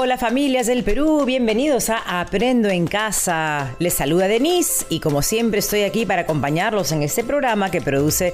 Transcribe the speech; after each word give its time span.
Hola 0.00 0.16
familias 0.16 0.68
del 0.68 0.84
Perú, 0.84 1.24
bienvenidos 1.24 1.90
a 1.90 2.20
Aprendo 2.20 2.68
en 2.68 2.86
Casa. 2.86 3.74
Les 3.80 3.94
saluda 3.94 4.28
Denise 4.28 4.86
y 4.88 5.00
como 5.00 5.22
siempre 5.22 5.58
estoy 5.58 5.82
aquí 5.82 6.06
para 6.06 6.22
acompañarlos 6.22 6.92
en 6.92 7.02
este 7.02 7.24
programa 7.24 7.72
que 7.72 7.80
produce 7.80 8.32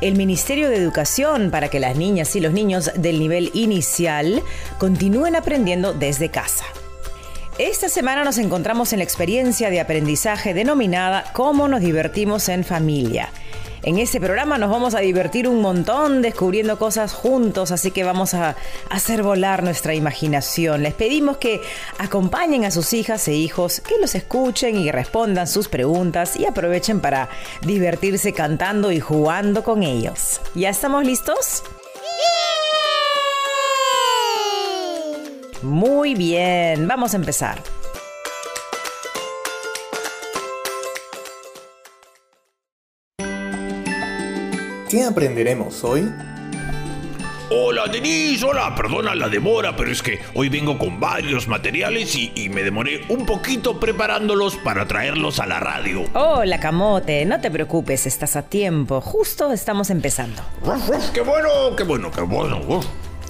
el 0.00 0.16
Ministerio 0.16 0.68
de 0.68 0.76
Educación 0.76 1.52
para 1.52 1.68
que 1.68 1.78
las 1.78 1.94
niñas 1.94 2.34
y 2.34 2.40
los 2.40 2.52
niños 2.52 2.90
del 2.96 3.20
nivel 3.20 3.52
inicial 3.54 4.42
continúen 4.78 5.36
aprendiendo 5.36 5.92
desde 5.92 6.30
casa. 6.30 6.64
Esta 7.58 7.88
semana 7.88 8.24
nos 8.24 8.38
encontramos 8.38 8.92
en 8.92 8.98
la 8.98 9.04
experiencia 9.04 9.70
de 9.70 9.78
aprendizaje 9.78 10.52
denominada 10.52 11.30
Cómo 11.32 11.68
nos 11.68 11.80
divertimos 11.80 12.48
en 12.48 12.64
familia. 12.64 13.30
En 13.86 13.98
este 13.98 14.18
programa 14.18 14.56
nos 14.56 14.70
vamos 14.70 14.94
a 14.94 15.00
divertir 15.00 15.46
un 15.46 15.60
montón 15.60 16.22
descubriendo 16.22 16.78
cosas 16.78 17.12
juntos, 17.12 17.70
así 17.70 17.90
que 17.90 18.02
vamos 18.02 18.32
a 18.32 18.56
hacer 18.88 19.22
volar 19.22 19.62
nuestra 19.62 19.92
imaginación. 19.92 20.82
Les 20.82 20.94
pedimos 20.94 21.36
que 21.36 21.60
acompañen 21.98 22.64
a 22.64 22.70
sus 22.70 22.94
hijas 22.94 23.28
e 23.28 23.34
hijos, 23.34 23.82
que 23.82 23.98
los 24.00 24.14
escuchen 24.14 24.76
y 24.76 24.90
respondan 24.90 25.46
sus 25.46 25.68
preguntas 25.68 26.34
y 26.36 26.46
aprovechen 26.46 27.00
para 27.00 27.28
divertirse 27.60 28.32
cantando 28.32 28.90
y 28.90 29.00
jugando 29.00 29.62
con 29.62 29.82
ellos. 29.82 30.40
¿Ya 30.54 30.70
estamos 30.70 31.04
listos? 31.04 31.62
Muy 35.60 36.14
bien, 36.14 36.88
vamos 36.88 37.12
a 37.12 37.16
empezar. 37.18 37.83
¿Qué 44.94 45.02
aprenderemos 45.02 45.82
hoy? 45.82 46.08
Hola 47.50 47.88
Denise, 47.90 48.46
hola, 48.46 48.76
perdona 48.76 49.16
la 49.16 49.28
demora, 49.28 49.74
pero 49.74 49.90
es 49.90 50.00
que 50.00 50.20
hoy 50.34 50.48
vengo 50.48 50.78
con 50.78 51.00
varios 51.00 51.48
materiales 51.48 52.14
y, 52.14 52.30
y, 52.36 52.48
me 52.48 52.62
demoré 52.62 53.04
un 53.08 53.26
poquito 53.26 53.80
preparándolos 53.80 54.54
para 54.54 54.86
traerlos 54.86 55.40
a 55.40 55.46
la 55.46 55.58
radio. 55.58 56.04
Hola 56.14 56.60
Camote, 56.60 57.24
no 57.24 57.40
te 57.40 57.50
preocupes, 57.50 58.06
estás 58.06 58.36
a 58.36 58.42
tiempo, 58.42 59.00
justo 59.00 59.52
estamos 59.52 59.90
empezando. 59.90 60.40
Uf, 60.62 60.88
uf, 60.88 61.10
¡Qué 61.10 61.22
bueno, 61.22 61.74
qué 61.76 61.82
bueno, 61.82 62.12
qué 62.12 62.20
bueno! 62.20 62.60
uf. 62.68 62.86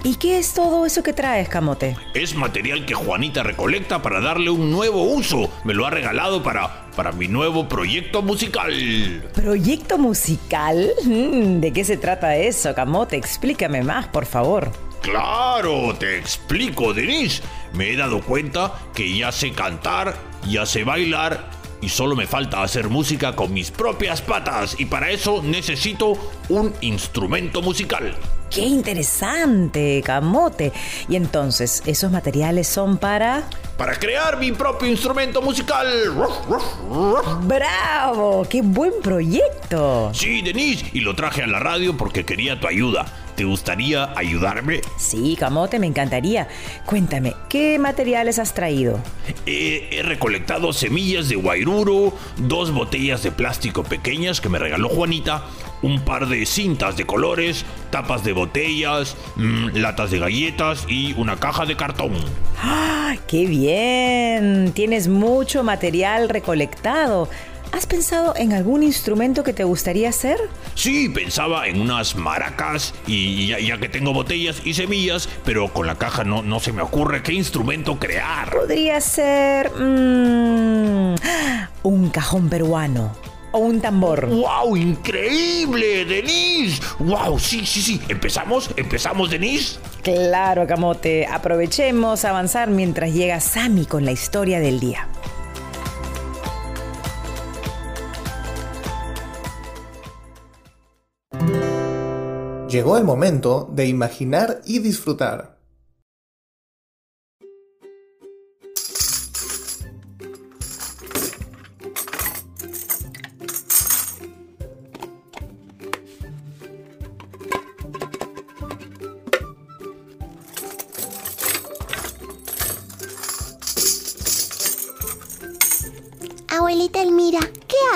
¿Y 0.07 0.17
qué 0.17 0.37
es 0.37 0.53
todo 0.53 0.85
eso 0.85 1.03
que 1.03 1.15
traes, 1.15 1.49
Camote? 1.49 1.97
Es 2.13 2.35
material 2.35 2.85
que 2.85 2.93
Juanita 2.93 3.43
recolecta 3.43 4.03
para 4.03 4.21
darle 4.21 4.51
un 4.51 4.71
nuevo 4.71 5.03
uso. 5.05 5.51
Me 5.65 5.73
lo 5.73 5.87
ha 5.87 5.91
regalado 5.91 6.43
para, 6.43 6.84
para 6.95 7.13
mi 7.13 7.29
nuevo 7.29 7.69
proyecto 7.69 8.23
musical. 8.23 8.73
¿Proyecto 9.35 9.99
musical? 9.99 10.91
Mm, 11.05 11.61
¿De 11.61 11.73
qué 11.73 11.85
se 11.85 11.97
trata 11.97 12.37
eso, 12.37 12.75
Camote? 12.75 13.17
Explícame 13.17 13.83
más, 13.83 14.09
por 14.09 14.27
favor. 14.27 14.71
Claro, 15.03 15.95
te 15.99 16.19
explico, 16.19 16.95
Denise. 16.95 17.43
Me 17.75 17.91
he 17.91 17.97
dado 17.97 18.23
cuenta 18.23 18.73
que 18.95 19.17
ya 19.17 19.33
sé 19.33 19.53
cantar, 19.53 20.15
ya 20.49 20.65
sé 20.65 20.85
bailar 20.85 21.51
y 21.83 21.91
solo 21.91 22.17
me 22.17 22.27
falta 22.27 22.63
hacer 22.63 22.89
música 22.89 23.37
con 23.37 23.53
mis 23.53 23.71
propias 23.71 24.23
patas 24.23 24.77
y 24.79 24.87
para 24.87 25.11
eso 25.11 25.43
necesito 25.43 26.15
un 26.49 26.73
instrumento 26.81 27.61
musical. 27.61 28.17
¡Qué 28.55 28.61
interesante, 28.61 30.01
Camote! 30.05 30.73
Y 31.09 31.17
entonces, 31.17 31.83
¿esos 31.87 32.13
materiales 32.13 32.69
son 32.69 32.99
para...? 32.99 33.43
Para 33.77 33.97
crear 33.97 34.39
mi 34.39 34.53
propio 34.53 34.89
instrumento 34.89 35.43
musical. 35.43 35.89
¡Bravo! 37.43 38.47
¡Qué 38.49 38.63
buen 38.63 38.93
proyecto! 39.03 40.13
Sí, 40.15 40.41
Denise, 40.41 40.87
y 40.93 41.01
lo 41.01 41.17
traje 41.17 41.43
a 41.43 41.49
la 41.49 41.59
radio 41.59 41.97
porque 41.97 42.25
quería 42.25 42.61
tu 42.61 42.69
ayuda. 42.69 43.07
¿Te 43.35 43.43
gustaría 43.43 44.17
ayudarme? 44.17 44.83
Sí, 44.97 45.37
Camote, 45.37 45.81
me 45.81 45.89
encantaría. 45.89 46.47
Cuéntame, 46.87 47.35
¿qué 47.49 47.81
materiales 47.81 48.39
has 48.39 48.55
traído? 48.55 49.01
He, 49.47 49.89
he, 49.91 50.05
recolectado 50.05 50.73
semillas 50.73 51.29
de 51.29 51.35
guairuro, 51.35 52.17
dos 52.37 52.71
botellas 52.71 53.25
de 53.25 53.33
plástico 53.33 53.83
pequeñas 53.83 54.41
que 54.41 54.49
me 54.49 54.61
regaló 54.61 54.89
Juanita, 54.89 55.43
un 55.85 56.01
par 56.01 56.27
de 56.29 56.47
cintas 56.47 56.97
de 56.97 57.05
colores, 57.05 57.65
tapas 57.91 58.25
de 58.25 58.33
botellas, 58.33 59.17
mmm, 59.37 59.69
latas 59.75 60.11
de 60.11 60.19
galletas 60.19 60.87
y 60.89 61.13
una 61.19 61.37
caja 61.37 61.67
de 61.67 61.77
cartón. 61.77 62.13
¡Ah, 62.63 63.15
¡Qué 63.29 63.47
bien! 63.47 64.73
Tienes 64.73 65.09
mucho 65.09 65.63
material 65.63 66.31
recolectado. 66.31 67.29
¿Has 67.73 67.87
pensado 67.87 68.35
en 68.37 68.53
algún 68.53 68.83
instrumento 68.83 69.43
que 69.43 69.53
te 69.53 69.65
gustaría 69.65 70.09
hacer? 70.09 70.39
Sí, 70.75 71.09
pensaba 71.09 71.67
en 71.67 71.81
unas 71.81 72.15
maracas 72.15 72.95
y 73.07 73.49
ya, 73.49 73.59
ya, 73.59 73.79
que 73.79 73.89
tengo 73.89 74.13
botellas 74.13 74.63
y 74.65 74.75
semillas, 74.75 75.29
pero 75.45 75.69
con 75.69 75.87
la 75.87 75.97
caja 75.97 76.25
no, 76.25 76.43
no 76.43 76.61
se 76.61 76.73
me 76.73 76.83
ocurre 76.83 77.23
qué 77.23 77.33
instrumento 77.33 77.99
crear. 77.99 78.51
Podría 78.51 79.01
ser 79.01 79.71
mmm, 79.73 81.17
un 81.83 82.11
cajón 82.11 82.49
peruano 82.49 83.24
o 83.55 83.59
un 83.59 83.81
tambor. 83.81 84.27
¡Wow! 84.27 84.77
¡Increíble, 84.77 86.05
Denise! 86.05 86.83
¡Wow! 86.99 87.39
Sí, 87.39 87.65
sí, 87.65 87.81
sí. 87.81 88.01
¿Empezamos? 88.09 88.69
¿Empezamos, 88.77 89.31
Denise? 89.31 89.79
Claro, 90.03 90.67
Camote. 90.67 91.27
Aprovechemos 91.27 92.25
a 92.25 92.31
avanzar 92.31 92.69
mientras 92.69 93.15
llega 93.15 93.39
Sammy 93.39 93.87
con 93.87 94.05
la 94.05 94.11
historia 94.11 94.59
del 94.59 94.81
día. 94.81 95.09
Llegó 102.69 102.99
el 102.99 103.05
momento 103.05 103.71
de 103.73 103.87
imaginar 103.87 104.63
y 104.67 104.81
disfrutar. 104.81 105.54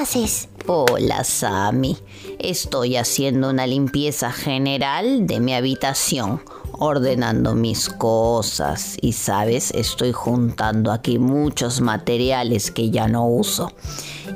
Haces? 0.08 0.48
Hola, 0.66 1.22
Sammy. 1.22 1.96
Estoy 2.38 2.96
haciendo 2.96 3.50
una 3.50 3.66
limpieza 3.66 4.32
general 4.32 5.26
de 5.26 5.38
mi 5.38 5.54
habitación, 5.54 6.40
ordenando 6.72 7.54
mis 7.54 7.90
cosas 7.90 8.96
y, 9.02 9.12
sabes, 9.12 9.70
estoy 9.72 10.12
juntando 10.12 10.92
aquí 10.92 11.18
muchos 11.18 11.82
materiales 11.82 12.70
que 12.70 12.90
ya 12.90 13.06
no 13.06 13.26
uso 13.26 13.72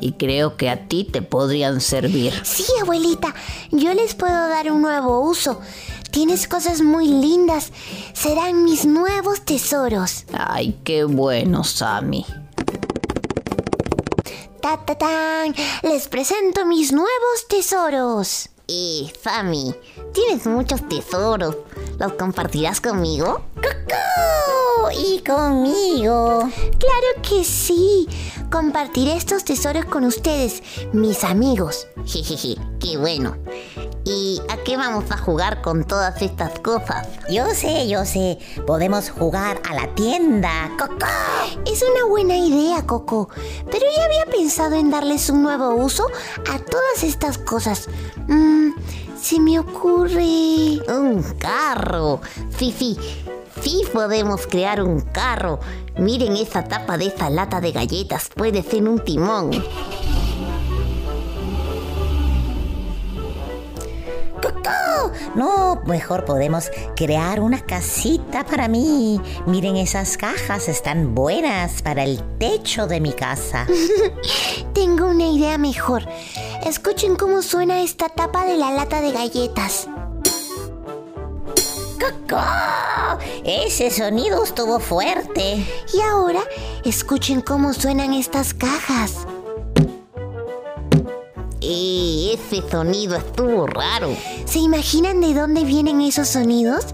y 0.01 0.13
creo 0.13 0.57
que 0.57 0.69
a 0.69 0.89
ti 0.89 1.05
te 1.05 1.23
podrían 1.23 1.81
servir. 1.81 2.35
Sí, 2.45 2.65
abuelita, 2.83 3.35
yo 3.71 3.95
les 3.95 4.15
puedo 4.15 4.49
dar 4.49 4.71
un 4.71 4.83
nuevo 4.83 5.21
uso. 5.21 5.61
Tienes 6.11 6.49
cosas 6.49 6.83
muy 6.83 7.09
lindas. 7.09 7.73
Serán 8.13 8.65
mis 8.65 8.85
nuevos 8.85 9.41
tesoros. 9.43 10.25
Ay, 10.35 10.77
qué 10.85 11.05
bueno, 11.05 11.65
Sammy. 11.65 12.27
Ta, 14.63 14.77
ta, 14.77 14.95
tan. 14.95 15.55
Les 15.83 16.07
presento 16.07 16.65
mis 16.65 16.93
nuevos 16.93 17.49
tesoros. 17.49 18.49
Eh, 18.69 19.13
Sammy, 19.21 19.75
tienes 20.15 20.47
muchos 20.47 20.89
tesoros. 20.89 21.57
¿Los 21.99 22.13
compartirás 22.13 22.81
conmigo? 22.81 23.43
¡Cucú! 23.57 24.91
Y 25.05 25.19
conmigo. 25.25 26.49
Claro 26.79 27.23
que 27.29 27.43
sí. 27.43 28.09
Compartiré 28.53 29.17
estos 29.17 29.45
tesoros 29.45 29.87
con 29.87 30.05
ustedes, 30.05 30.63
mis 30.93 31.25
amigos. 31.25 31.89
Jejeje, 32.07 32.55
qué 32.79 32.97
bueno. 32.97 33.37
¿Y 34.05 34.41
a 34.49 34.57
qué 34.65 34.77
vamos 34.77 35.11
a 35.11 35.17
jugar 35.17 35.63
con 35.63 35.85
todas 35.85 36.21
estas 36.23 36.59
cosas? 36.59 37.07
Yo 37.31 37.47
sé, 37.55 37.89
yo 37.89 38.05
sé. 38.05 38.39
Podemos 38.67 39.11
jugar 39.11 39.61
a 39.69 39.75
la 39.75 39.95
tienda. 39.95 40.71
¡Coco! 40.77 41.07
Es 41.65 41.83
una 41.83 42.07
buena 42.09 42.37
idea, 42.37 42.85
Coco. 42.85 43.29
Pero 43.71 43.87
ya 43.97 44.05
había 44.05 44.27
pensado 44.27 44.75
en 44.75 44.91
darles 44.91 45.31
un 45.31 45.43
nuevo 45.43 45.77
uso 45.77 46.07
a 46.53 46.59
todas 46.59 47.05
estas 47.05 47.39
cosas. 47.39 47.89
Mmm, 48.27 48.71
se 49.21 49.39
me 49.39 49.61
ocurre... 49.61 50.81
Un 50.89 51.23
carro. 51.39 52.21
Sí, 52.59 52.75
sí. 52.77 52.99
Sí 53.63 53.83
podemos 53.93 54.49
crear 54.49 54.83
un 54.83 55.01
carro. 55.01 55.61
Miren 55.97 56.37
esa 56.37 56.65
tapa 56.65 56.99
de 56.99 57.07
esa 57.07 57.31
lata 57.31 57.61
de 57.61 57.71
galletas. 57.71 58.31
Puede 58.35 58.65
ser 58.65 58.89
un 58.89 58.99
timón. 58.99 59.51
No, 65.35 65.81
mejor 65.87 66.25
podemos 66.25 66.71
crear 66.95 67.41
una 67.41 67.61
casita 67.61 68.45
para 68.45 68.69
mí. 68.69 69.21
Miren 69.47 69.77
esas 69.77 70.17
cajas, 70.17 70.69
están 70.69 71.15
buenas 71.15 71.83
para 71.83 72.05
el 72.05 72.23
techo 72.39 72.87
de 72.87 73.01
mi 73.01 73.13
casa. 73.13 73.67
Tengo 74.75 75.07
una 75.09 75.27
idea 75.27 75.59
mejor. 75.59 76.07
Escuchen 76.65 77.17
cómo 77.17 77.43
suena 77.43 77.83
esta 77.83 78.09
tapa 78.09 78.45
de 78.45 78.57
la 78.57 78.73
lata 78.73 79.01
de 79.01 79.13
galletas. 79.13 79.89
¡Coco! 81.99 82.43
Ese 83.45 83.91
sonido 83.91 84.45
estuvo 84.45 84.81
fuerte. 84.81 85.67
Y 85.95 86.01
ahora 86.01 86.43
escuchen 86.85 87.41
cómo 87.41 87.73
suenan 87.73 88.13
estas 88.13 88.55
cajas. 88.55 89.27
Y 91.63 92.33
ese 92.35 92.69
sonido 92.69 93.17
estuvo 93.17 93.69
raro. 93.69 94.17
¿Se 94.47 94.59
imaginan 94.59 95.21
de 95.21 95.33
dónde 95.33 95.63
vienen 95.65 96.01
esos 96.01 96.29
sonidos? 96.29 96.87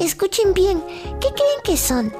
Escuchen 0.00 0.52
bien, 0.52 0.82
¿qué 1.20 1.28
creen 1.28 1.60
que 1.62 1.76
son? 1.76 2.12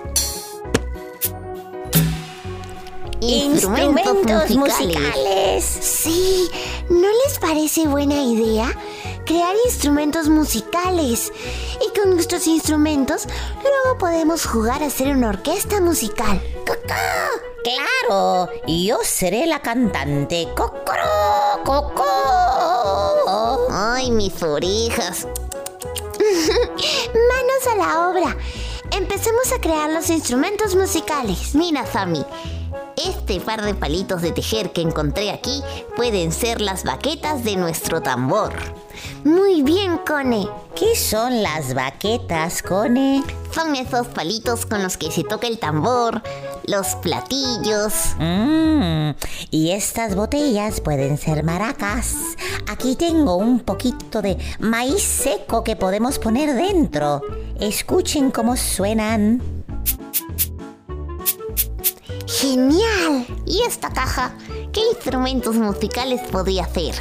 Instrumentos 3.20 4.50
musicales. 4.50 5.64
Sí, 5.64 6.48
¿no 6.88 7.08
les 7.24 7.38
parece 7.40 7.88
buena 7.88 8.22
idea? 8.22 8.72
Crear 9.26 9.54
instrumentos 9.66 10.28
musicales. 10.28 11.32
Y 11.84 11.98
con 11.98 12.14
nuestros 12.14 12.46
instrumentos, 12.46 13.26
luego 13.62 13.98
podemos 13.98 14.46
jugar 14.46 14.82
a 14.82 14.90
ser 14.90 15.08
una 15.16 15.30
orquesta 15.30 15.80
musical. 15.80 16.40
Claro, 17.62 18.48
yo 18.66 18.98
seré 19.02 19.46
la 19.46 19.60
cantante. 19.60 20.48
¡Cocoro! 20.56 21.60
¡Coco! 21.64 22.06
Ay, 23.70 24.10
mis 24.10 24.42
orejas. 24.42 25.26
Manos 26.18 27.66
a 27.70 27.76
la 27.76 28.08
obra. 28.08 28.36
Empecemos 28.92 29.52
a 29.52 29.60
crear 29.60 29.90
los 29.90 30.08
instrumentos 30.10 30.74
musicales. 30.74 31.54
Mira, 31.54 31.84
Sammy. 31.86 32.24
Este 33.06 33.40
par 33.40 33.62
de 33.64 33.74
palitos 33.74 34.20
de 34.20 34.32
tejer 34.32 34.72
que 34.72 34.82
encontré 34.82 35.30
aquí 35.30 35.62
pueden 35.96 36.32
ser 36.32 36.60
las 36.60 36.84
baquetas 36.84 37.44
de 37.44 37.56
nuestro 37.56 38.02
tambor. 38.02 38.52
Muy 39.24 39.62
bien, 39.62 39.98
Cone. 40.06 40.46
¿Qué 40.74 40.94
son 40.96 41.42
las 41.42 41.72
baquetas, 41.72 42.62
Cone? 42.62 43.22
Son 43.54 43.74
esos 43.74 44.08
palitos 44.08 44.66
con 44.66 44.82
los 44.82 44.98
que 44.98 45.10
se 45.10 45.24
toca 45.24 45.46
el 45.46 45.58
tambor, 45.58 46.22
los 46.66 46.88
platillos. 46.96 47.94
Mmm, 48.18 49.12
y 49.50 49.70
estas 49.70 50.14
botellas 50.14 50.80
pueden 50.80 51.16
ser 51.16 51.42
maracas. 51.42 52.16
Aquí 52.68 52.96
tengo 52.96 53.36
un 53.36 53.60
poquito 53.60 54.20
de 54.20 54.36
maíz 54.58 55.02
seco 55.02 55.64
que 55.64 55.74
podemos 55.74 56.18
poner 56.18 56.54
dentro. 56.54 57.22
Escuchen 57.58 58.30
cómo 58.30 58.56
suenan. 58.56 59.59
¡Genial! 62.40 63.26
¿Y 63.44 63.60
esta 63.68 63.90
caja? 63.90 64.32
¿Qué 64.72 64.80
instrumentos 64.92 65.56
musicales 65.56 66.22
podría 66.30 66.64
ser? 66.64 66.94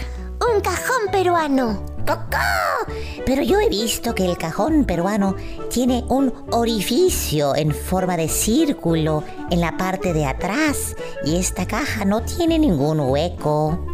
Un 0.54 0.60
cajón 0.60 1.10
peruano. 1.14 1.86
¡Cocó! 2.06 2.94
Pero 3.26 3.44
yo 3.44 3.62
he 3.62 3.70
visto 3.70 4.14
que 4.14 4.26
el 4.26 4.38
cajón 4.38 4.84
peruano 4.84 5.38
tiene 5.70 6.04
un 6.10 6.34
orificio 6.52 7.56
en 7.56 7.74
forma 7.74 8.18
de 8.18 8.28
círculo 8.28 9.24
en 9.50 9.62
la 9.62 9.78
parte 9.78 10.12
de 10.12 10.26
atrás 10.26 10.98
y 11.24 11.38
esta 11.38 11.66
caja 11.66 12.04
no 12.04 12.22
tiene 12.22 12.60
ningún 12.60 13.00
hueco. 13.00 13.88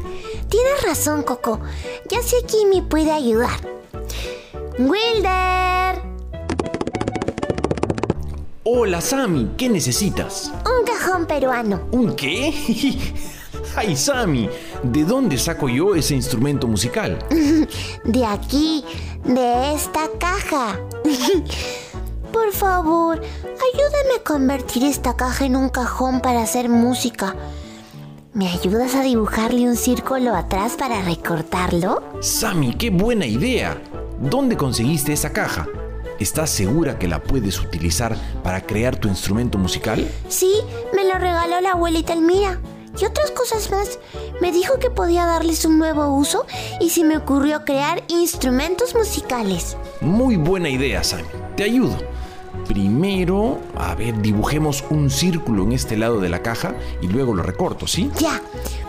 Tienes 0.50 0.82
razón, 0.84 1.22
Coco. 1.22 1.60
Ya 2.10 2.24
sé 2.24 2.38
quién 2.50 2.70
me 2.72 2.82
puede 2.82 3.12
ayudar. 3.12 3.60
Wilder. 4.80 5.85
Hola 8.68 9.00
Sammy, 9.00 9.52
¿qué 9.58 9.70
necesitas? 9.70 10.52
Un 10.66 10.88
cajón 10.88 11.28
peruano. 11.28 11.82
¿Un 11.92 12.16
qué? 12.16 12.52
¡Ay 13.76 13.96
Sammy! 13.96 14.50
¿De 14.82 15.04
dónde 15.04 15.38
saco 15.38 15.70
yo 15.70 15.94
ese 15.94 16.16
instrumento 16.16 16.68
musical? 16.68 17.20
De 18.04 18.26
aquí, 18.26 18.84
de 19.24 19.72
esta 19.76 20.10
caja. 20.20 20.80
Por 22.34 22.52
favor, 22.54 23.22
ayúdame 23.22 24.16
a 24.20 24.24
convertir 24.24 24.84
esta 24.84 25.16
caja 25.16 25.46
en 25.46 25.56
un 25.56 25.70
cajón 25.70 26.20
para 26.20 26.42
hacer 26.42 26.68
música. 26.68 27.36
¿Me 28.34 28.50
ayudas 28.50 28.96
a 28.96 29.04
dibujarle 29.04 29.70
un 29.70 29.76
círculo 29.76 30.34
atrás 30.34 30.74
para 30.76 31.04
recortarlo? 31.04 32.02
Sammy, 32.20 32.74
qué 32.74 32.90
buena 32.90 33.28
idea. 33.28 33.80
¿Dónde 34.20 34.58
conseguiste 34.58 35.14
esa 35.14 35.32
caja? 35.32 35.68
¿Estás 36.20 36.50
segura 36.50 36.98
que 36.98 37.10
la 37.10 37.22
puedes 37.22 37.60
utilizar 37.60 38.16
para 38.42 38.62
crear 38.62 38.96
tu 38.96 39.10
instrumento 39.10 39.58
musical? 39.58 40.10
Sí, 40.30 40.54
me 40.96 41.04
lo 41.04 41.16
regaló 41.16 41.60
la 41.60 41.72
abuelita 41.72 42.14
Elmira. 42.14 42.60
Y 42.98 43.04
otras 43.04 43.32
cosas 43.32 43.70
más. 43.70 44.00
Me 44.40 44.54
dijo 44.54 44.80
que 44.80 44.90
podía 44.90 45.26
darles 45.26 45.66
un 45.66 45.78
nuevo 45.78 46.16
uso 46.16 46.46
y 46.80 46.92
se 46.92 47.04
me 47.04 47.18
ocurrió 47.18 47.66
crear 47.66 48.02
instrumentos 48.08 48.96
musicales. 48.96 49.76
Muy 50.00 50.38
buena 50.38 50.70
idea, 50.70 51.04
Sammy. 51.04 51.26
Te 51.58 51.64
ayudo. 51.64 51.98
Primero, 52.66 53.60
a 53.76 53.94
ver, 53.96 54.22
dibujemos 54.22 54.86
un 54.90 55.10
círculo 55.10 55.64
en 55.64 55.74
este 55.74 55.98
lado 55.98 56.22
de 56.22 56.30
la 56.30 56.42
caja 56.42 56.74
y 57.02 57.08
luego 57.08 57.34
lo 57.34 57.44
recorto, 57.44 57.88
¿sí? 57.88 58.10
Ya. 58.20 58.42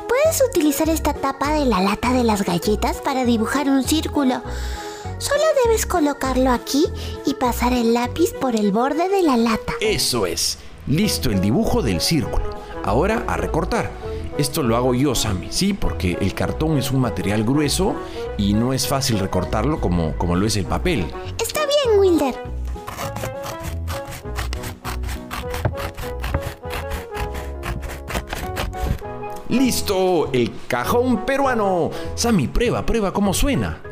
Puedes 0.09 0.41
utilizar 0.49 0.89
esta 0.89 1.13
tapa 1.13 1.55
de 1.55 1.65
la 1.65 1.81
lata 1.81 2.13
de 2.13 2.23
las 2.23 2.45
galletas 2.45 2.99
para 2.99 3.25
dibujar 3.25 3.69
un 3.69 3.83
círculo. 3.83 4.43
Solo 5.19 5.43
debes 5.65 5.87
colocarlo 5.87 6.51
aquí 6.51 6.87
y 7.25 7.35
pasar 7.35 7.73
el 7.73 7.95
lápiz 7.95 8.35
por 8.39 8.55
el 8.55 8.71
borde 8.71 9.09
de 9.09 9.23
la 9.23 9.39
lata. 9.39 9.73
Eso 9.81 10.27
es. 10.27 10.59
Listo 10.87 11.31
el 11.31 11.41
dibujo 11.41 11.81
del 11.81 12.03
círculo. 12.03 12.45
Ahora 12.85 13.25
a 13.27 13.37
recortar. 13.39 13.91
Esto 14.37 14.63
lo 14.63 14.77
hago 14.77 14.95
yo, 14.95 15.15
Sammy, 15.15 15.49
sí, 15.51 15.73
porque 15.73 16.19
el 16.21 16.35
cartón 16.35 16.77
es 16.77 16.91
un 16.91 17.01
material 17.01 17.45
grueso 17.45 17.95
y 18.37 18.53
no 18.53 18.75
es 18.75 18.87
fácil 18.87 19.19
recortarlo 19.19 19.81
como, 19.81 20.15
como 20.19 20.37
lo 20.37 20.47
es 20.47 20.57
el 20.57 20.67
papel. 20.67 21.07
Está 21.41 21.61
bien, 21.65 21.99
Wilder. 21.99 22.35
¡Listo! 29.49 30.31
¡El 30.35 30.53
cajón 30.69 31.25
peruano! 31.25 31.91
Sammy, 32.15 32.49
prueba, 32.49 32.85
prueba 32.85 33.13
cómo 33.15 33.33
suena. 33.33 33.81
Suena 33.81 33.86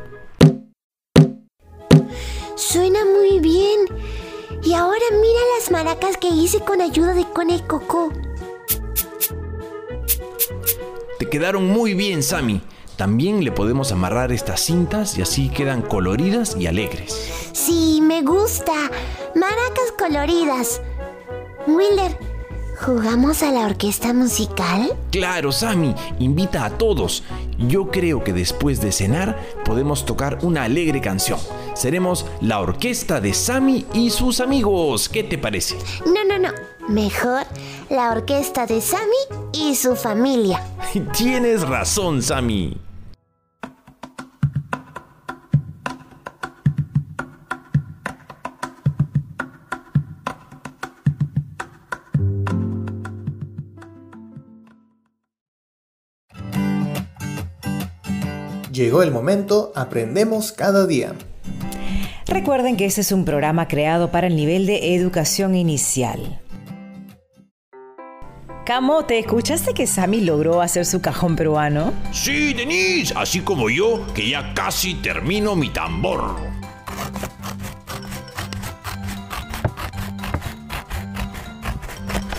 maracas 5.84 6.16
que 6.16 6.28
hice 6.28 6.60
con 6.60 6.80
ayuda 6.80 7.12
de 7.12 7.24
Cone 7.24 7.62
Coco. 7.66 8.10
Te 11.18 11.28
quedaron 11.28 11.68
muy 11.68 11.92
bien, 11.92 12.22
Sammy. 12.22 12.62
También 12.96 13.44
le 13.44 13.52
podemos 13.52 13.92
amarrar 13.92 14.32
estas 14.32 14.60
cintas 14.60 15.18
y 15.18 15.22
así 15.22 15.50
quedan 15.50 15.82
coloridas 15.82 16.56
y 16.58 16.68
alegres. 16.68 17.50
Sí, 17.52 18.00
me 18.00 18.22
gusta. 18.22 18.72
Maracas 19.34 19.92
coloridas. 19.98 20.80
Wilder, 21.66 22.18
¿jugamos 22.80 23.42
a 23.42 23.52
la 23.52 23.66
orquesta 23.66 24.14
musical? 24.14 24.96
Claro, 25.10 25.52
Sammy, 25.52 25.94
invita 26.18 26.64
a 26.64 26.70
todos. 26.70 27.24
Yo 27.58 27.90
creo 27.90 28.24
que 28.24 28.32
después 28.32 28.80
de 28.80 28.90
cenar 28.90 29.38
podemos 29.66 30.06
tocar 30.06 30.38
una 30.40 30.64
alegre 30.64 31.02
canción. 31.02 31.38
Seremos 31.74 32.24
la 32.40 32.60
orquesta 32.60 33.20
de 33.20 33.34
Sammy 33.34 33.84
y 33.92 34.10
sus 34.10 34.40
amigos. 34.40 35.08
¿Qué 35.08 35.24
te 35.24 35.38
parece? 35.38 35.76
No, 36.06 36.24
no, 36.24 36.38
no. 36.38 36.54
Mejor 36.88 37.42
la 37.90 38.12
orquesta 38.12 38.66
de 38.66 38.80
Sammy 38.80 39.50
y 39.52 39.74
su 39.74 39.96
familia. 39.96 40.62
Tienes 41.16 41.66
razón, 41.66 42.22
Sammy. 42.22 42.78
Llegó 58.72 59.02
el 59.02 59.12
momento, 59.12 59.72
aprendemos 59.76 60.50
cada 60.50 60.86
día. 60.86 61.14
Recuerden 62.34 62.76
que 62.76 62.84
este 62.84 63.02
es 63.02 63.12
un 63.12 63.24
programa 63.24 63.68
creado 63.68 64.10
para 64.10 64.26
el 64.26 64.34
nivel 64.34 64.66
de 64.66 64.96
educación 64.96 65.54
inicial. 65.54 66.40
Camote, 68.66 69.20
¿escuchaste 69.20 69.72
que 69.72 69.86
Sammy 69.86 70.20
logró 70.20 70.60
hacer 70.60 70.84
su 70.84 71.00
cajón 71.00 71.36
peruano? 71.36 71.92
Sí, 72.10 72.52
Denise, 72.52 73.14
así 73.16 73.38
como 73.38 73.70
yo, 73.70 74.04
que 74.16 74.28
ya 74.28 74.52
casi 74.52 74.94
termino 74.94 75.54
mi 75.54 75.68
tambor. 75.68 76.34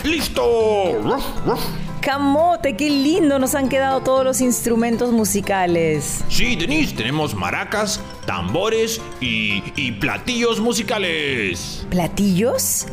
¡Listo! 0.04 1.00
¡Ruf, 1.02 1.24
ruf! 1.46 1.64
Camote, 2.02 2.76
qué 2.76 2.90
lindo 2.90 3.38
nos 3.38 3.54
han 3.54 3.68
quedado 3.68 4.00
todos 4.02 4.24
los 4.24 4.40
instrumentos 4.40 5.10
musicales. 5.10 6.22
Sí, 6.28 6.54
Denise, 6.54 6.94
tenemos 6.94 7.34
maracas, 7.34 8.00
tambores 8.26 9.00
y, 9.20 9.62
y 9.76 9.92
platillos 9.92 10.60
musicales. 10.60 11.86
¿Platillos? 11.90 12.86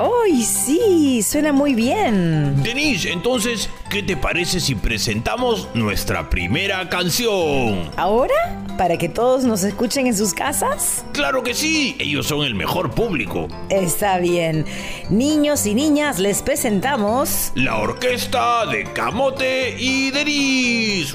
¡Ay, 0.00 0.42
sí! 0.42 1.22
Suena 1.22 1.52
muy 1.52 1.74
bien. 1.74 2.62
Denise, 2.62 3.12
entonces, 3.12 3.68
¿qué 3.90 4.02
te 4.02 4.16
parece 4.16 4.58
si 4.58 4.74
presentamos 4.74 5.68
nuestra 5.74 6.30
primera 6.30 6.88
canción? 6.88 7.90
¿Ahora? 7.98 8.34
¿Para 8.78 8.96
que 8.96 9.10
todos 9.10 9.44
nos 9.44 9.62
escuchen 9.62 10.06
en 10.06 10.16
sus 10.16 10.32
casas? 10.32 11.04
Claro 11.12 11.42
que 11.42 11.52
sí, 11.52 11.96
ellos 11.98 12.26
son 12.26 12.46
el 12.46 12.54
mejor 12.54 12.92
público. 12.92 13.48
Está 13.68 14.18
bien. 14.18 14.64
Niños 15.10 15.66
y 15.66 15.74
niñas, 15.74 16.18
les 16.18 16.40
presentamos... 16.40 17.52
La 17.54 17.76
orquesta 17.76 18.64
de 18.64 18.84
Camote 18.94 19.76
y 19.78 20.10
Denise. 20.12 21.14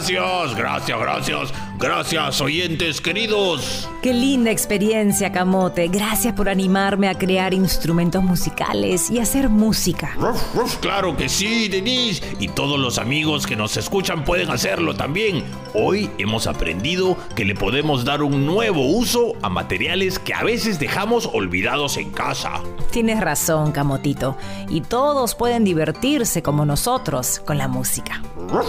Gracias, 0.00 0.56
gracias, 0.56 0.98
gracias, 0.98 1.52
gracias, 1.78 2.40
oyentes 2.40 3.02
queridos. 3.02 3.86
Qué 4.02 4.14
linda 4.14 4.50
experiencia, 4.50 5.30
Camote. 5.30 5.88
Gracias 5.88 6.32
por 6.32 6.48
animarme 6.48 7.06
a 7.06 7.18
crear 7.18 7.52
instrumentos 7.52 8.22
musicales 8.22 9.10
y 9.10 9.18
hacer 9.18 9.50
música. 9.50 10.14
Ruf, 10.16 10.54
ruf, 10.54 10.76
claro 10.76 11.14
que 11.18 11.28
sí, 11.28 11.68
Denise. 11.68 12.22
Y 12.38 12.48
todos 12.48 12.80
los 12.80 12.96
amigos 12.96 13.46
que 13.46 13.56
nos 13.56 13.76
escuchan 13.76 14.24
pueden 14.24 14.48
hacerlo 14.48 14.94
también. 14.94 15.44
Hoy 15.74 16.10
hemos 16.16 16.46
aprendido 16.46 17.18
que 17.36 17.44
le 17.44 17.54
podemos 17.54 18.06
dar 18.06 18.22
un 18.22 18.46
nuevo 18.46 18.86
uso 18.86 19.34
a 19.42 19.50
materiales 19.50 20.18
que 20.18 20.32
a 20.32 20.42
veces 20.42 20.78
dejamos 20.80 21.28
olvidados 21.30 21.98
en 21.98 22.10
casa. 22.10 22.62
Tienes 22.90 23.20
razón, 23.20 23.72
Camotito. 23.72 24.38
Y 24.70 24.80
todos 24.80 25.34
pueden 25.34 25.62
divertirse 25.64 26.42
como 26.42 26.64
nosotros 26.64 27.42
con 27.44 27.58
la 27.58 27.68
música. 27.68 28.22
Ruf. 28.48 28.66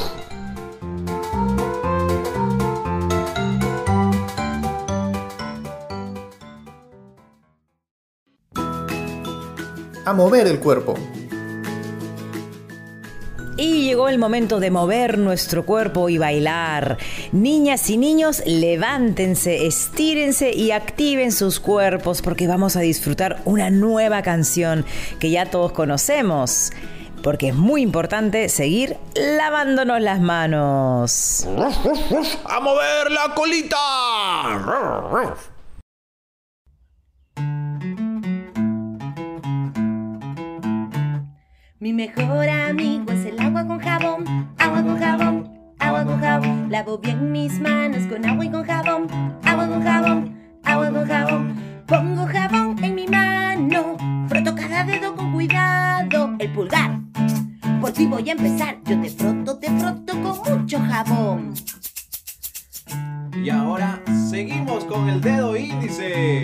A 10.04 10.14
mover 10.14 10.48
el 10.48 10.60
cuerpo. 10.60 10.96
Y 13.56 13.84
llegó 13.84 14.10
el 14.10 14.18
momento 14.18 14.60
de 14.60 14.72
mover 14.72 15.20
nuestro 15.20 15.64
cuerpo 15.66 16.10
y 16.10 16.18
bailar. 16.18 16.98
Niñas 17.32 17.88
y 17.92 17.98
niños, 17.98 18.42
levántense, 18.48 19.68
estírense 19.68 20.52
y 20.52 20.72
activen 20.72 21.32
sus 21.32 21.60
cuerpos 21.60 22.24
porque 22.24 22.48
vamos 22.48 22.76
a 22.76 22.80
disfrutar 22.80 23.42
una 23.46 23.70
nueva 23.70 24.24
canción 24.24 24.84
que 25.20 25.30
ya 25.30 25.46
todos 25.46 25.74
conocemos. 25.74 26.72
Porque 27.22 27.50
es 27.50 27.56
muy 27.56 27.84
importante 27.84 28.50
seguir 28.50 28.98
lavándonos 29.14 30.02
las 30.02 30.20
manos. 30.20 31.48
¡A 32.46 32.60
mover 32.60 33.12
la 33.12 33.36
colita! 33.36 33.78
Mi 41.82 41.94
mejor 41.94 42.48
amigo 42.48 43.12
es 43.12 43.26
el 43.26 43.40
agua 43.40 43.66
con 43.66 43.80
jabón, 43.80 44.24
agua 44.60 44.84
con 44.84 45.00
jabón, 45.00 45.52
agua 45.80 46.06
con 46.06 46.22
jabón. 46.22 46.68
Lavo 46.70 47.00
bien 47.00 47.32
mis 47.32 47.60
manos 47.60 48.06
con 48.06 48.24
agua 48.24 48.46
y 48.46 48.50
con 48.52 48.64
jabón, 48.64 49.08
agua 49.44 49.68
con 49.68 49.82
jabón, 49.82 50.38
agua 50.64 50.92
con 50.92 51.08
jabón. 51.08 51.56
Pongo 51.88 52.28
jabón 52.28 52.84
en 52.84 52.94
mi 52.94 53.08
mano, 53.08 53.98
froto 54.28 54.54
cada 54.54 54.84
dedo 54.84 55.16
con 55.16 55.32
cuidado. 55.32 56.36
El 56.38 56.54
pulgar, 56.54 57.00
por 57.82 57.92
ti 57.92 58.06
voy 58.06 58.30
a 58.30 58.34
empezar. 58.34 58.78
Yo 58.86 59.02
te 59.02 59.10
froto, 59.10 59.58
te 59.58 59.72
froto 59.80 60.14
con 60.22 60.60
mucho 60.60 60.80
jabón. 60.82 61.56
Y 63.44 63.50
ahora 63.50 64.04
seguimos 64.30 64.86
con 64.86 65.10
el 65.10 65.20
dedo 65.20 65.58
índice. 65.58 66.44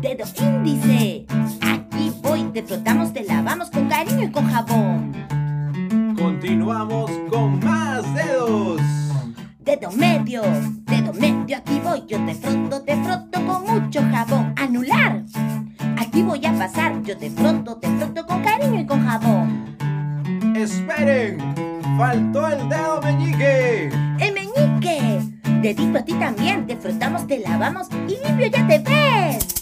Dedo 0.00 0.24
índice, 0.40 1.26
voy, 2.34 2.50
te 2.52 2.62
frotamos, 2.64 3.12
te 3.12 3.22
lavamos 3.22 3.70
con 3.70 3.88
cariño 3.88 4.24
y 4.24 4.30
con 4.30 4.50
jabón. 4.50 5.12
Continuamos 6.16 7.10
con 7.30 7.60
más 7.60 8.02
dedos. 8.14 8.80
Dedo 9.60 9.92
medio, 9.92 10.42
dedo 10.84 11.12
medio, 11.12 11.56
aquí 11.56 11.80
voy, 11.82 12.04
yo 12.08 12.18
te 12.26 12.34
froto, 12.34 12.82
te 12.82 12.96
froto 13.04 13.46
con 13.46 13.62
mucho 13.62 14.00
jabón. 14.10 14.52
Anular, 14.56 15.22
aquí 15.96 16.22
voy 16.22 16.44
a 16.44 16.52
pasar, 16.54 17.02
yo 17.02 17.16
te 17.16 17.30
froto, 17.30 17.76
te 17.76 17.88
froto 17.98 18.26
con 18.26 18.42
cariño 18.42 18.80
y 18.80 18.86
con 18.86 19.06
jabón. 19.06 19.76
Esperen, 20.56 21.38
faltó 21.96 22.48
el 22.48 22.68
dedo 22.68 23.00
meñique. 23.02 23.90
El 24.18 24.34
meñique, 24.34 25.20
dedito 25.62 25.98
a 25.98 26.02
ti 26.02 26.14
también, 26.14 26.66
te 26.66 26.76
frotamos, 26.76 27.28
te 27.28 27.38
lavamos 27.38 27.86
y 28.08 28.26
limpio 28.26 28.48
ya 28.48 28.66
te 28.66 28.78
ves. 28.80 29.53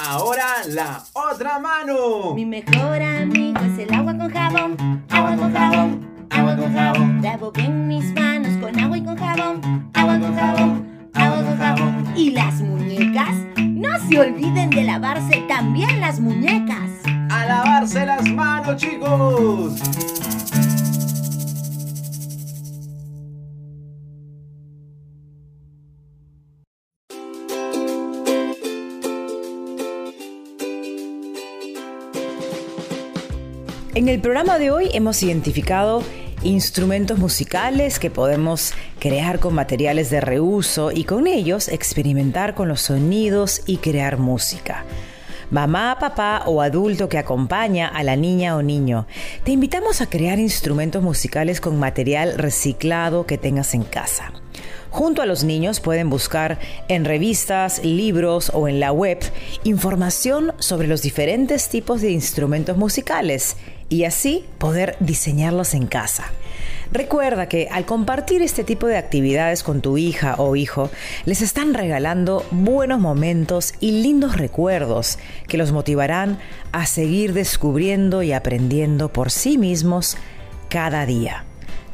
Ahora 0.00 0.64
la 0.68 1.02
otra 1.12 1.58
mano. 1.58 2.32
Mi 2.34 2.46
mejor 2.46 3.02
amigo 3.02 3.58
es 3.60 3.78
el 3.80 3.92
agua 3.92 4.16
con 4.16 4.30
jabón, 4.30 5.04
agua 5.10 5.36
con 5.36 5.52
jabón, 5.52 6.26
agua 6.30 6.56
con 6.56 6.72
jabón. 6.72 7.20
Lavo 7.20 7.50
bien 7.50 7.88
mis 7.88 8.14
manos 8.14 8.56
con 8.62 8.78
agua 8.78 8.96
y 8.96 9.04
con 9.04 9.16
jabón, 9.16 9.90
agua 9.94 10.20
con 10.20 10.36
jabón, 10.36 11.10
agua 11.14 11.42
con 11.42 11.58
jabón. 11.58 12.12
Y 12.16 12.30
las 12.30 12.60
muñecas, 12.60 13.34
no 13.56 13.88
se 14.08 14.20
olviden 14.20 14.70
de 14.70 14.84
lavarse 14.84 15.44
también 15.48 16.00
las 16.00 16.20
muñecas. 16.20 16.90
A 17.30 17.44
lavarse 17.46 18.06
las 18.06 18.24
manos, 18.30 18.76
chicos. 18.76 19.82
En 33.94 34.08
el 34.08 34.20
programa 34.20 34.58
de 34.58 34.70
hoy 34.70 34.90
hemos 34.92 35.22
identificado 35.22 36.02
instrumentos 36.42 37.18
musicales 37.18 37.98
que 37.98 38.10
podemos 38.10 38.72
crear 39.00 39.40
con 39.40 39.54
materiales 39.54 40.10
de 40.10 40.20
reuso 40.20 40.92
y 40.92 41.04
con 41.04 41.26
ellos 41.26 41.68
experimentar 41.68 42.54
con 42.54 42.68
los 42.68 42.82
sonidos 42.82 43.62
y 43.66 43.78
crear 43.78 44.18
música. 44.18 44.84
Mamá, 45.50 45.96
papá 45.98 46.42
o 46.44 46.60
adulto 46.60 47.08
que 47.08 47.16
acompaña 47.16 47.88
a 47.88 48.02
la 48.02 48.14
niña 48.14 48.56
o 48.56 48.62
niño, 48.62 49.06
te 49.44 49.52
invitamos 49.52 50.02
a 50.02 50.10
crear 50.10 50.38
instrumentos 50.38 51.02
musicales 51.02 51.60
con 51.60 51.78
material 51.78 52.36
reciclado 52.36 53.24
que 53.24 53.38
tengas 53.38 53.72
en 53.72 53.84
casa. 53.84 54.32
Junto 54.90 55.22
a 55.22 55.26
los 55.26 55.44
niños 55.44 55.80
pueden 55.80 56.10
buscar 56.10 56.58
en 56.88 57.04
revistas, 57.04 57.84
libros 57.84 58.50
o 58.54 58.68
en 58.68 58.80
la 58.80 58.92
web 58.92 59.18
información 59.64 60.52
sobre 60.58 60.88
los 60.88 61.02
diferentes 61.02 61.68
tipos 61.68 62.00
de 62.00 62.10
instrumentos 62.10 62.76
musicales 62.76 63.56
y 63.88 64.04
así 64.04 64.44
poder 64.58 64.96
diseñarlos 65.00 65.74
en 65.74 65.86
casa. 65.86 66.32
Recuerda 66.90 67.48
que 67.48 67.68
al 67.70 67.84
compartir 67.84 68.40
este 68.40 68.64
tipo 68.64 68.86
de 68.86 68.96
actividades 68.96 69.62
con 69.62 69.82
tu 69.82 69.98
hija 69.98 70.36
o 70.38 70.56
hijo, 70.56 70.90
les 71.26 71.42
están 71.42 71.74
regalando 71.74 72.46
buenos 72.50 72.98
momentos 72.98 73.74
y 73.78 74.02
lindos 74.02 74.36
recuerdos 74.36 75.18
que 75.46 75.58
los 75.58 75.70
motivarán 75.72 76.38
a 76.72 76.86
seguir 76.86 77.34
descubriendo 77.34 78.22
y 78.22 78.32
aprendiendo 78.32 79.12
por 79.12 79.30
sí 79.30 79.58
mismos 79.58 80.16
cada 80.70 81.04
día. 81.04 81.44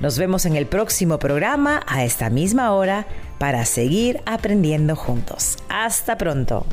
Nos 0.00 0.18
vemos 0.18 0.44
en 0.46 0.56
el 0.56 0.66
próximo 0.66 1.18
programa 1.18 1.82
a 1.86 2.04
esta 2.04 2.30
misma 2.30 2.72
hora 2.72 3.06
para 3.38 3.64
seguir 3.64 4.20
aprendiendo 4.26 4.96
juntos. 4.96 5.56
Hasta 5.68 6.16
pronto. 6.18 6.66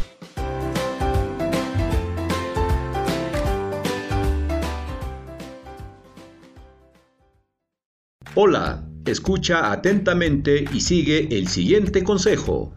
Hola, 8.43 8.83
escucha 9.05 9.71
atentamente 9.71 10.65
y 10.74 10.81
sigue 10.81 11.27
el 11.29 11.48
siguiente 11.48 12.03
consejo. 12.03 12.74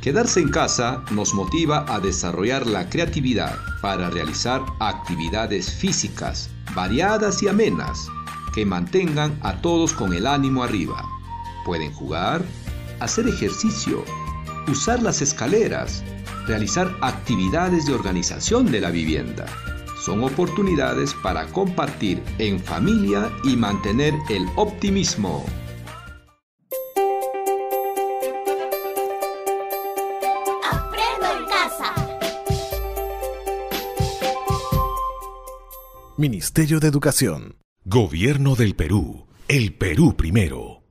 Quedarse 0.00 0.40
en 0.40 0.48
casa 0.48 1.04
nos 1.12 1.34
motiva 1.34 1.84
a 1.86 2.00
desarrollar 2.00 2.66
la 2.66 2.90
creatividad 2.90 3.56
para 3.80 4.10
realizar 4.10 4.60
actividades 4.80 5.70
físicas 5.70 6.50
variadas 6.74 7.44
y 7.44 7.48
amenas 7.48 8.08
que 8.52 8.66
mantengan 8.66 9.38
a 9.42 9.60
todos 9.60 9.92
con 9.92 10.14
el 10.14 10.26
ánimo 10.26 10.64
arriba. 10.64 11.08
Pueden 11.64 11.92
jugar, 11.92 12.42
hacer 12.98 13.28
ejercicio, 13.28 14.04
usar 14.66 15.00
las 15.00 15.22
escaleras, 15.22 16.02
realizar 16.48 16.92
actividades 17.02 17.86
de 17.86 17.94
organización 17.94 18.72
de 18.72 18.80
la 18.80 18.90
vivienda 18.90 19.46
son 20.02 20.24
oportunidades 20.24 21.14
para 21.22 21.46
compartir 21.46 22.22
en 22.38 22.58
familia 22.58 23.30
y 23.44 23.56
mantener 23.56 24.14
el 24.28 24.48
optimismo. 24.56 25.44
Aprendo 30.70 31.26
en 31.38 31.46
casa. 31.46 31.94
Ministerio 36.16 36.80
de 36.80 36.88
Educación. 36.88 37.56
Gobierno 37.84 38.56
del 38.56 38.74
Perú. 38.74 39.28
El 39.46 39.74
Perú 39.74 40.16
primero. 40.16 40.81